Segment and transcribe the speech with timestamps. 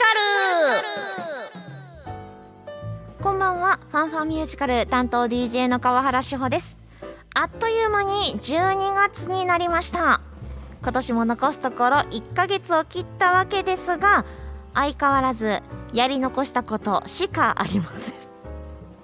[0.00, 0.82] カル。
[3.22, 3.78] こんばんは。
[3.90, 6.78] ファンファンミュージカル担当 DJ の川原志保です。
[7.34, 10.22] あっという間に12月になりました。
[10.82, 14.24] 今年も残すところ1ヶ月を切ったわけですが
[14.72, 15.60] 相変わらず
[15.92, 18.14] やり残したことしかありません。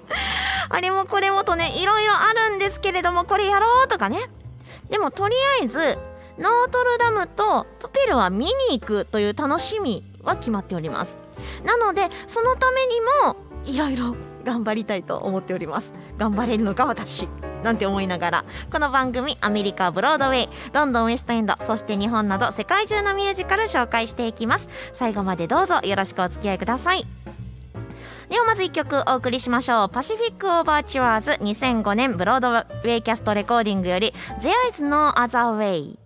[0.70, 4.30] あれもこれもとねいろいろあるんですけれどもこれやろうとかね。
[4.88, 5.98] でもとりあえず
[6.38, 11.16] ノートルダムとプペルは見に行くという楽しみは決まっております。
[11.64, 15.92] なのでそのためにもいろいろ頑張りたいと思っております。
[16.18, 17.28] 頑張れるのか私
[17.62, 18.44] なんて思いながら。
[18.70, 24.68] この番組アメリカブロードウェイロンドンウエストエンドそして日本など世界中のミュージカル紹介していきます。
[24.92, 27.06] 最後までどうぞよろしくお付き合いください。
[28.28, 29.88] ではまず1曲お送りしましょう。
[29.88, 36.05] パシフィックオーバーチュアーズ2005年ブロードウェイキャストレコーディングより There is no other way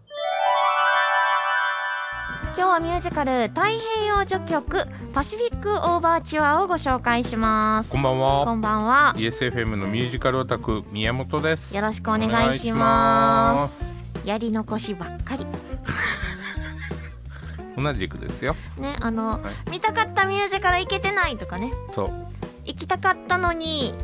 [2.60, 7.88] 今日はミュージカル太平洋序曲パシフィックオーバーチュアをご紹介します。
[7.88, 8.44] こんばんは。
[8.44, 9.14] こんばんは。
[9.16, 11.74] YesFM のミュージカルオタク宮本です。
[11.74, 14.04] よろしくお願いします。
[14.26, 15.46] やり残しばっかり。
[17.82, 18.54] 同じくですよ。
[18.76, 19.70] ねあの、はい。
[19.70, 21.72] 見たかったミュージカル行けてないとかね。
[21.92, 22.10] そう。
[22.66, 23.94] 行きたかったのに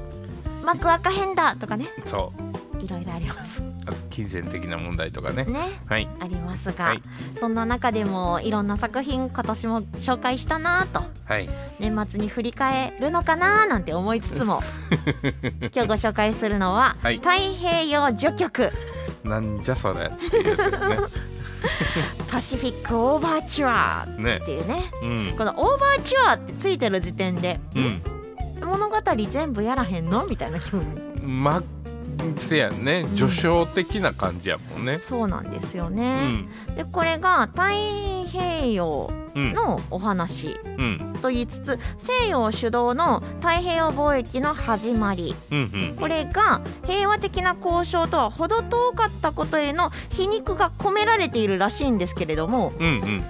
[0.64, 1.88] 幕開かへんだとかね。
[2.06, 2.32] そ
[2.80, 2.82] う。
[2.82, 3.45] いろいろあります
[4.16, 5.44] 金銭的な問題とかね。
[5.44, 5.78] ね。
[5.84, 6.08] はい。
[6.20, 7.02] ありますが、はい。
[7.38, 11.02] そんな中でもいろんな作品今年も紹介したなと。
[11.26, 11.46] はい。
[11.78, 14.62] 年末に振り返るのかななんて思いつつも。
[15.70, 17.18] 今日ご紹介するのは、はい。
[17.18, 18.72] 太平洋序曲。
[19.22, 21.10] なんじゃそれっていうやつだよ
[22.28, 24.74] パシフィックオーバーチュアーね っていうね。
[24.76, 24.90] ね。
[25.02, 25.36] うん。
[25.36, 28.02] このオーバーチュアーってついてる時点で、うん。
[28.64, 28.96] 物語
[29.28, 30.82] 全部やらへんのみたいな気分。
[31.22, 31.62] ま
[32.36, 33.02] せやね。
[33.02, 34.98] ん序章的な感じやもんね。
[34.98, 36.48] そうなんですようね、ん。
[36.76, 37.62] でこれが太
[38.26, 39.52] 平洋うん。
[39.52, 41.12] のお話うん。
[41.20, 41.78] と言いつつ
[42.22, 45.34] 西洋主導の太平洋貿易の始まり。
[45.50, 45.96] うんうん。
[45.98, 53.22] これが平和的な交渉とは程遠かったことへの皮肉が込められているらしいんですけれどもうん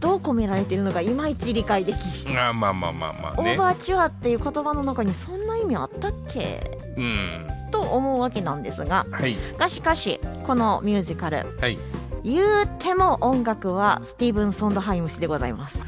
[0.00, 1.96] どう込められているのかいまいち理解でき
[2.30, 2.38] うん。
[2.38, 6.60] あまあまあまあまあオーねバーチュアっていう言葉の中にそんな意味あったっけ？
[6.96, 9.36] うんと思うわけなんですがはい。
[9.58, 11.76] がしかしこのミュージカルはい。
[12.22, 15.78] 言うても音楽はスティーブン・ソンドハイム氏でございます。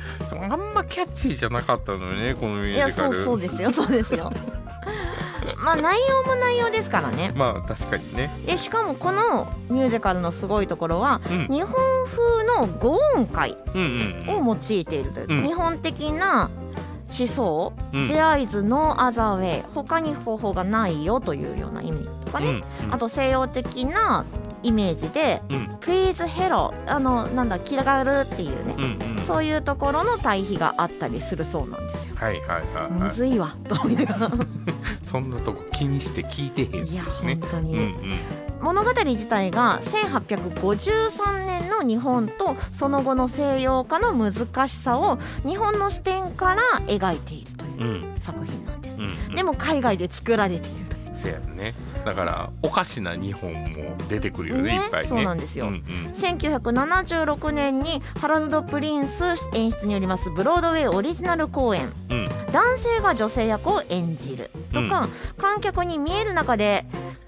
[0.50, 3.14] あんまキャッチーじゃなかったのよねこのミュいやージカル。
[3.14, 3.70] そうそうですよ。
[3.70, 4.32] そうですよ。
[5.64, 7.32] まあ内容も内容ですからね。
[7.36, 8.30] まあ確かにね。
[8.44, 11.46] でしかもこのミュージカルのすごいところはうん。
[11.48, 11.72] 日本
[12.06, 13.56] 風の五音階
[14.26, 15.42] を用いているという、うん。
[15.44, 16.50] 日本的な
[17.18, 18.08] 思想「うん。
[18.08, 22.94] There is no other way」他に方法がないよというような意味とかね、うんうん。
[22.94, 24.24] あと西洋的な
[24.62, 29.24] イメージでうん「Please Hello」あのなんだ「嫌がる」っていうね、うんうん。
[29.26, 32.14] そういうところの対比があったりするそうなんですよ。
[32.16, 32.90] はいはいはいはい。
[32.92, 34.30] むずいわと思いながら。
[35.04, 36.86] そんなとこ気にして聞いてへん。
[36.86, 37.38] いやね。
[37.40, 48.20] 本当に、うんうん物語自体が1853年の日本とその後の西洋化の難しさを日本の視点から描いているとういうん。
[48.20, 50.86] 作品なんです、うんでも海外で作られている。
[51.14, 51.74] せやね。
[52.04, 55.08] だからおかしな日本も出てくるよねねいっぱいね。
[55.08, 55.66] そうなんですよ。
[55.66, 55.80] うんうん。
[56.14, 59.22] 1976年にハラルド・プリンス
[59.54, 61.92] 演出によりますブロードウェイオリジナル公演。
[62.10, 62.28] うん。
[62.52, 66.86] 男性が女性役を演じるとか、観客に見える中で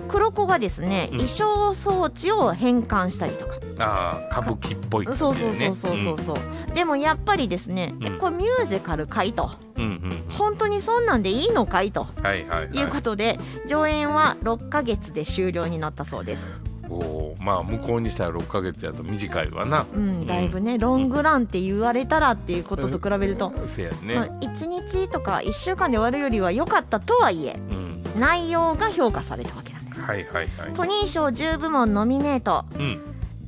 [0.08, 1.26] 黒子がですね、うん。
[1.26, 3.56] 衣装装置を変換したりとか。
[3.80, 8.18] ああ歌舞伎っぽい感じそうそうそうそうそうそう、でもやっぱりですね、えうん。
[8.18, 9.50] これミュージカルかいと。
[9.76, 10.24] うんうんうん。
[10.30, 12.06] 本当にそんなんでいいのかいと。
[12.22, 12.68] はいはいはい。
[12.68, 16.42] いうことで、上演は6ヶ月で終了になったそうです。
[16.90, 19.84] おーまあ向こうにしたら6ヶ月やと短いわな。
[19.94, 28.02] うんだいぶね、ロングランって言われたらっていうことと比べると、せやまあね1日とか1週間で終わるよりは良かったとはいえうん。
[28.18, 30.72] 内容が評価されたわけなんです、はいはいはい。
[30.74, 32.64] トニー賞10部門ノミネート。
[32.78, 33.00] うん。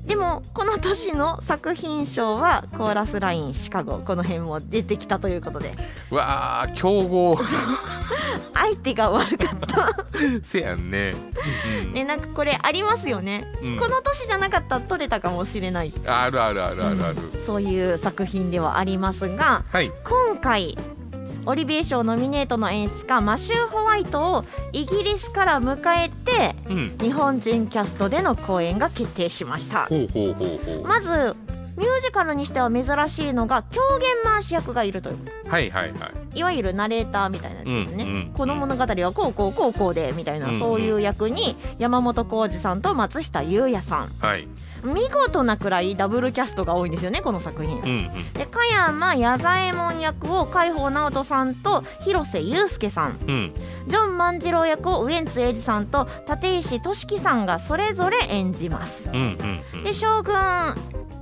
[0.06, 3.98] でもこの年の作品賞はコーラスラインシカゴ。
[3.98, 5.74] この辺も出てきたということで。
[6.10, 7.38] うわあ強豪
[8.54, 9.90] 相手が悪かった。
[10.42, 11.14] せやんね。
[11.84, 13.78] うんねなんかこれありますよね、うん。
[13.78, 15.92] この年じゃなかったら取れたかもしれない。
[16.06, 17.16] あるあるあるあるある。
[17.46, 19.92] そういう作品ではありますがはい。
[20.04, 20.76] 今回
[21.46, 26.98] オリビエ賞ノミネートの演出家マシュー・ホワイトをイギリスから迎えてうん。
[26.98, 29.88] 日本人キャストでの公演が決定しました。
[30.84, 31.36] まず
[31.76, 35.18] ミュージカルにしては珍しいのが狂言回し役がいるという。
[35.48, 36.38] はいはいはい。
[36.38, 40.60] いわゆるナレーターみたいなやつですね、うんうんこの物語はこうこうこうこうでみたいな、うんうん。
[40.60, 44.08] そういう役に山本浩二さんと松下優也さん。
[44.20, 44.48] はい。
[44.82, 47.80] 見事なくらいダブルキャストが多いんですよねこの作品。
[47.80, 48.32] うんうん。
[48.32, 53.18] で加山弥左衛門役を海宝直人さんと広瀬祐介さん。
[53.26, 53.52] うん。
[53.88, 59.08] ジョン万次郎役をウエンツ瑛士さんと立石俊樹さんがそれぞれ演じます。
[59.08, 59.84] うんうんうん。
[59.84, 60.34] で将軍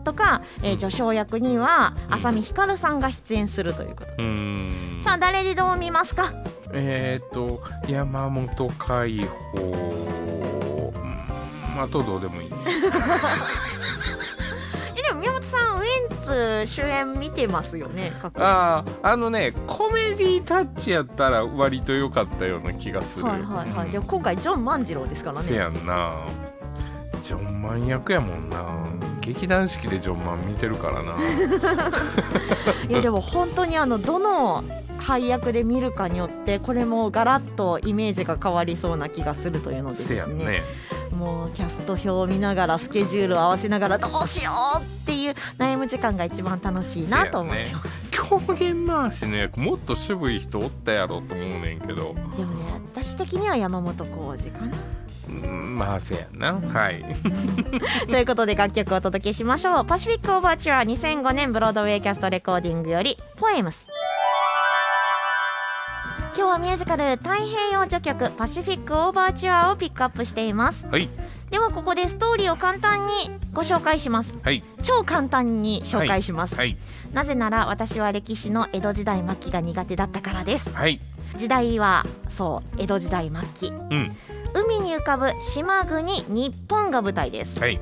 [0.05, 5.03] とか、えー序章役には浅見光さんが出演するということうーん。
[5.03, 6.33] さあ誰でどう見ますか？
[6.73, 9.21] えっ、と山本海
[9.55, 9.62] 宝。
[9.65, 9.71] う
[11.79, 11.83] ん。
[11.83, 12.50] あとどうでもいい。
[14.97, 23.25] えでも宮本さんウエンツ主演見てますよねあああのねコメディタッチやったら割と良かったような気がする。
[23.25, 23.93] はいはいはい、うん。
[23.93, 26.12] でも今回ジョン万次郎ですからせねやんな。
[27.23, 28.56] ジョンマン役やもんな
[29.29, 31.13] 劇団四季でジョンマン見てるからな。
[32.89, 34.65] いやでも本当にあのどの
[34.99, 40.45] 配役で見るかによってこれもガラッとイメージが変わりそうな気がするというのでですね。
[40.45, 40.63] ね。
[41.11, 52.15] もうキャスト表を見ながらスケジュールを合わせながらどうしようっていう悩む時間が一番楽しいなと思ってます、狂言回しの役もっと渋い人おったやろと思うねんけど。
[52.37, 54.76] でもね私的には山本浩二かな。
[55.29, 56.55] うんまあせやんな。
[56.55, 57.05] はい。
[58.11, 59.85] ということで楽曲をお届けしましょう。
[59.85, 63.87] パシフィックオーバーチュア2005年ブロードウェイキャストレコーディングより Poems
[66.37, 70.87] 今日はミュージカル太平洋序曲パシフィックオーバーチュアをピックアップしています。
[70.87, 71.09] はい
[71.50, 73.12] ではここでストーリーを簡単に
[73.53, 74.35] ご紹介します。
[74.43, 74.62] はい。
[74.83, 76.77] 超簡単に紹介します、はい。
[77.12, 80.71] なぜなら私は歴史の江戸時代末期が苦手だったからです。
[80.71, 81.00] はい。
[81.37, 83.73] 時代はそう江戸時代末期。
[83.73, 84.17] うん。
[84.55, 87.59] 海に浮かぶ島国日本が舞台です。
[87.61, 87.81] はい。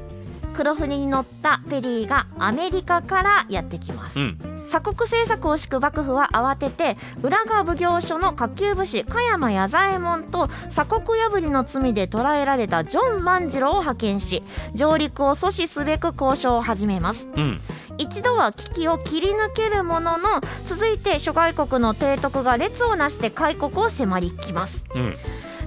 [0.55, 14.43] 黒船に乗ったペリーがアメリカからやってきます、うん鎖国政策を敷く幕府は慌てて浦賀奉行所の下級武士加山弥左衛門と鎖国破りの罪で捕らえられたジョン万次郎を派遣し
[14.75, 17.29] 上陸を阻止すべく交渉を始めます。
[17.35, 17.61] うん。
[17.99, 20.29] 一度は危機を切り抜けるものの
[20.67, 24.85] 続いて諸外国の提督が列をなして開国を迫りきます。
[24.95, 25.15] うん。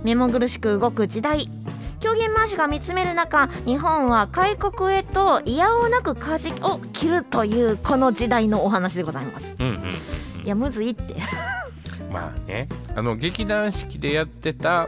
[0.03, 1.49] 目も苦しく動く時代
[1.99, 9.55] 狂言回しが見つめる中日本は開国へといやおなく舵を切るというこの時代のお話でございます。
[9.59, 9.79] うんうんうん
[10.43, 11.15] いやむずいって。
[12.11, 12.67] まあね。
[12.95, 14.87] あの劇団四季でやってた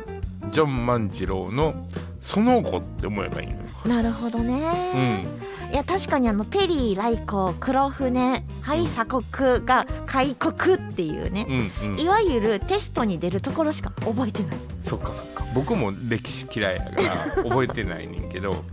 [0.51, 1.85] ジョン万次郎の
[2.19, 3.59] その後って思えばいいのよ。
[3.85, 5.25] なるほどね、
[5.71, 11.93] いや確かにあのペリー来航黒船はい鎖国が開国っていうねうんうん。
[11.93, 14.57] うんいわゆるテストに出るところしか覚えてない。
[14.81, 15.45] そっかそっか。
[15.53, 16.89] 僕も歴史嫌いやか
[17.35, 18.63] ら 覚えてないねんけど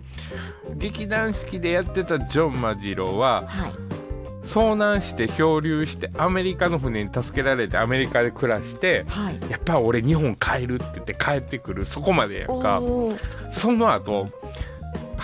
[0.77, 3.73] 劇団四季でやってたジョン万次郎ははい。
[4.45, 9.39] 遭難して漂流してアメリカの船に助けられてアメリカで暮らしてはい。
[9.51, 12.81] やっぱ俺日本帰るって言って帰ってくるそこまでやんか。
[13.51, 14.27] その後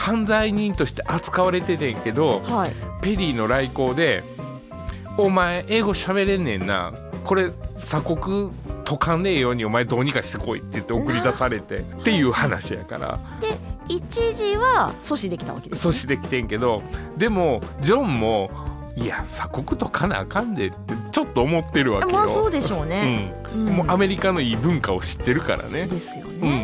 [0.04, 2.72] 犯罪人として扱われててんけどはい。
[3.00, 4.22] ペリーの来航で
[5.16, 6.92] 「お前英語喋れんねんな。
[7.24, 8.50] これ鎖国
[8.84, 13.18] 解かんねえようにお前どうにかしてこい」って言って送り出されてっていう話やから。
[13.40, 13.56] で
[13.88, 14.02] 一
[14.34, 16.82] 時は阻止できたわけです、ね、阻止できてんけど
[17.18, 18.50] でもジョンも
[18.96, 22.12] 「いや鎖国解かなあかんで」ってちょっと思ってるわけよ。
[22.12, 25.86] まあそうでしょうね、うん、もうアメリカのいい文化を知ってるからね。
[25.86, 26.63] ですようね、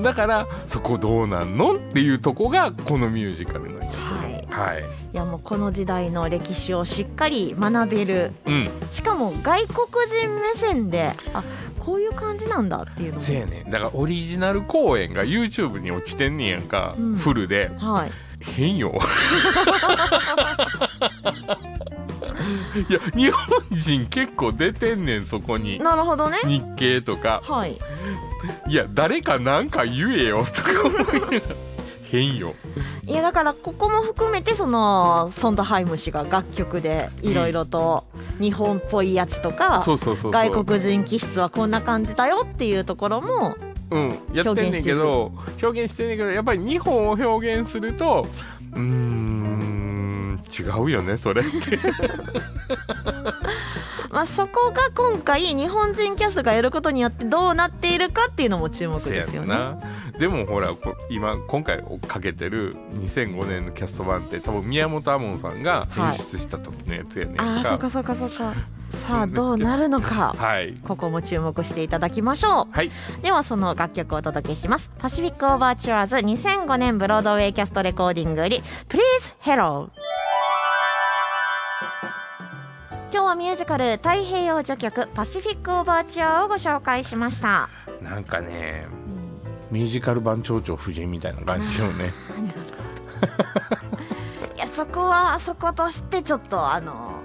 [0.00, 4.52] だからそこどうなんのっていうとこがこのミュージカルなんやと思う。
[4.52, 8.32] はい、いやもうこの時代の歴史をしっかり学べる。
[8.46, 11.42] うん、しかも外国人目線であ
[11.78, 13.20] こういう感じなんだっていうのも。
[13.20, 13.70] せやねん。
[13.70, 17.14] だからオリジナル公演が YouTube に落ちてんねんやんか、うん。
[17.16, 17.70] フルで。
[17.78, 18.12] はい。
[18.40, 18.96] 変よ
[22.88, 25.78] いや日本人結構出てんねんそこに。
[25.78, 26.38] なるほどね。
[26.44, 27.42] 日系とか。
[27.44, 27.78] はい。
[28.68, 30.70] いや誰かなんか言えよとか。
[30.84, 31.42] 思いながら
[32.10, 32.54] 変よ。
[33.06, 38.04] いやだからここも含めてそのソンダハイム氏が楽曲でいろいろと
[38.40, 40.32] 日本っぽいやつとか、そうそうそうそう。
[40.32, 43.56] 外国人気質はこんな感じだよっていうところも
[43.90, 48.26] うん、やってんねんけど表現してんねんけどやっぱり日本を表現すると
[48.72, 49.27] うーん
[50.56, 51.78] 違うよねそれって。
[54.10, 59.48] まあ、そこが今回日本人キャストがやることによってどうなっているかっていうのも注目ですよね。
[59.48, 59.78] な。
[60.18, 68.54] でもほらこ今今回かけてる2005年のキャスト版って多分宮本亞門さんが演出した時のやつやねんか、ああそうかそうかそうか。
[68.90, 69.52] さあど。
[69.52, 70.34] うなるのか。
[70.36, 70.74] はい。
[70.86, 72.90] ここも注目していただきましょはい、う
[73.22, 74.90] ではその楽曲をお届けします。
[74.98, 79.90] パシフィックオーバーチュアーズ2005年ブロードウェイキャストレコーディングより Please Hello
[83.10, 87.70] 今日はミュージカル太平洋序曲パシフィックオーバーチュアをご紹介しました、
[88.02, 88.86] なんかね
[89.70, 92.12] ミュージカル版蝶々夫人みたいな感じよね。
[94.56, 97.22] いやそこはあそことしてちょっとあの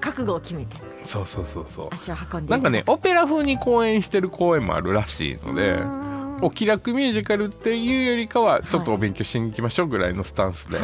[0.00, 1.88] 覚悟を決めてそうそうそうそう。
[1.92, 6.02] 足を運んでなんかねオペラ風に公演してる公演もあるらしいのでは
[6.42, 10.78] お気楽ミュージカルっていうよりかはちょっとお勉強しに行きましょうぐらいのスタンスで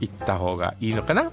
[0.00, 1.32] い、行った方がいいのかな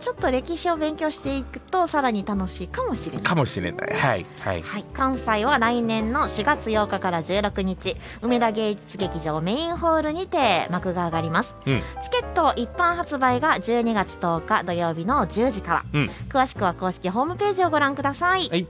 [0.00, 3.22] ちょっと歴史を勉強していくとさらに楽しいかもしれない。
[3.22, 3.92] かもしれない。
[3.92, 4.62] はいはい。
[4.62, 11.54] はい、関西は来年の4月8日から16日梅田芸術劇場メインホールにて幕が上がります。
[11.66, 11.82] うん。
[12.02, 15.84] チケット一般発売が12月10日土曜日の10時から。
[15.92, 16.10] うん。
[16.28, 18.66] 詳しくは公式ホームページをご覧ください、はい。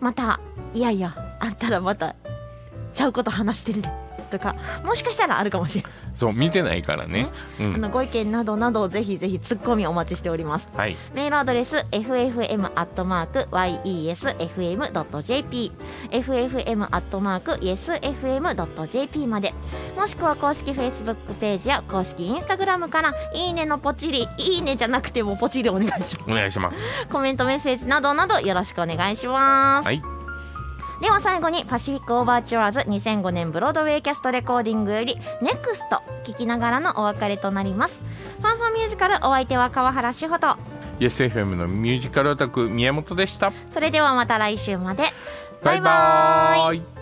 [0.00, 0.40] また
[0.72, 2.16] いやいやあんたらまた
[2.92, 4.03] ちゃうこと話してるで
[4.38, 7.28] とかもしかしたらあるかもしれない、そう見てないからね。
[7.60, 7.74] うん。
[7.74, 10.68] あのご意見などなどぜひぜひツッコミお待ちしております。
[10.74, 10.96] はい。
[11.14, 12.52] メールアドレス ffm.yesfm.jp
[16.10, 16.86] ffm.yesfm.jp
[19.26, 19.54] まで。
[19.96, 27.08] もしくは公式 Facebook ページや公式 Instagram からいいねのポチリいいねじゃなくてもポチリお願いしまお願いしますす。
[27.08, 30.13] コメントメッセージなどなどよろしくお願いします、はい
[31.04, 38.00] では最後にパシフィックオーバーチュアーズ2005年ブロードウェイキャストレコーディングより Next 聞きながらのお別れとなります。
[38.40, 40.56] ファンファンミュージカルお相手は川原志穂と。
[41.00, 43.52] YesFM のミュージカルオタク宮本でした。
[43.70, 45.02] それではまた来週まで。
[45.62, 46.93] バイバーイ